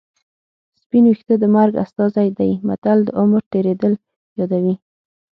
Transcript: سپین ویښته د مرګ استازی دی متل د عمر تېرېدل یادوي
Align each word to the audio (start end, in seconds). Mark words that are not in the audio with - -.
سپین 0.81 1.03
ویښته 1.07 1.35
د 1.39 1.45
مرګ 1.55 1.73
استازی 1.85 2.27
دی 2.37 2.51
متل 2.67 2.97
د 3.05 3.09
عمر 3.19 3.41
تېرېدل 3.53 3.93
یادوي 4.39 4.75